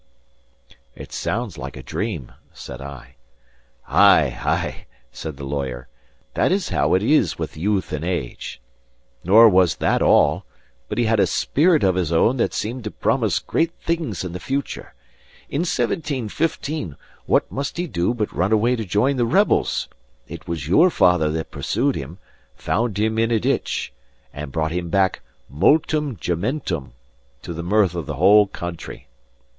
"It 0.95 1.11
sounds 1.13 1.59
like 1.59 1.77
a 1.77 1.83
dream," 1.83 2.31
said 2.53 2.81
I. 2.81 3.17
"Ay, 3.87 4.35
ay," 4.43 4.87
said 5.11 5.37
the 5.37 5.43
lawyer, 5.43 5.89
"that 6.33 6.51
is 6.51 6.69
how 6.69 6.95
it 6.95 7.03
is 7.03 7.37
with 7.37 7.55
youth 7.55 7.93
and 7.93 8.03
age. 8.03 8.59
Nor 9.23 9.47
was 9.47 9.75
that 9.75 10.01
all, 10.01 10.43
but 10.89 10.97
he 10.97 11.03
had 11.05 11.19
a 11.19 11.27
spirit 11.27 11.83
of 11.83 11.93
his 11.93 12.11
own 12.11 12.37
that 12.37 12.51
seemed 12.51 12.83
to 12.85 12.89
promise 12.89 13.37
great 13.37 13.73
things 13.73 14.23
in 14.23 14.31
the 14.33 14.39
future. 14.39 14.95
In 15.49 15.59
1715, 15.61 16.95
what 17.27 17.51
must 17.51 17.77
he 17.77 17.85
do 17.85 18.15
but 18.15 18.33
run 18.33 18.51
away 18.51 18.75
to 18.75 18.83
join 18.83 19.17
the 19.17 19.25
rebels? 19.27 19.87
It 20.27 20.47
was 20.47 20.67
your 20.67 20.89
father 20.89 21.29
that 21.29 21.51
pursued 21.51 21.93
him, 21.95 22.17
found 22.55 22.97
him 22.97 23.19
in 23.19 23.29
a 23.29 23.39
ditch, 23.39 23.93
and 24.33 24.51
brought 24.51 24.71
him 24.71 24.89
back 24.89 25.21
multum 25.47 26.15
gementem; 26.17 26.93
to 27.43 27.53
the 27.53 27.61
mirth 27.61 27.93
of 27.93 28.07
the 28.07 28.15
whole 28.15 28.47
country. 28.47 29.07